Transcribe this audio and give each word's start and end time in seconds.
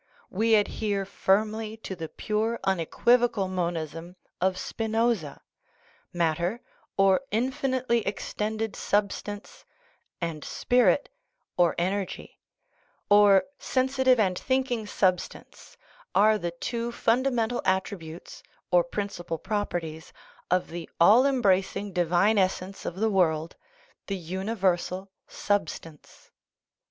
We 0.31 0.55
adhere 0.55 1.05
firmly 1.05 1.77
to 1.85 1.95
the 1.95 2.09
pure, 2.09 2.59
unequivocal 2.63 3.47
monism 3.47 4.15
of 4.41 4.57
Spinoza: 4.57 5.43
Matter, 6.11 6.59
or 6.97 7.21
in 7.29 7.51
finitely 7.51 8.01
extended 8.07 8.75
substance, 8.75 9.63
and 10.19 10.43
spirit 10.43 11.07
(or 11.55 11.75
energy), 11.77 12.39
or 13.11 13.43
sensitive 13.59 14.19
and 14.19 14.39
thinking 14.39 14.87
substance, 14.87 15.77
are 16.15 16.39
the 16.39 16.49
two 16.49 16.91
funda 16.91 17.29
mental 17.29 17.61
attributes 17.63 18.41
or 18.71 18.83
principal 18.83 19.37
properties 19.37 20.11
of 20.49 20.69
the 20.71 20.89
all 20.99 21.27
embracing 21.27 21.93
divine 21.93 22.39
essence 22.39 22.87
of 22.87 22.95
the 22.95 23.11
world, 23.11 23.55
the 24.07 24.17
universal 24.17 25.11
substance. 25.27 26.31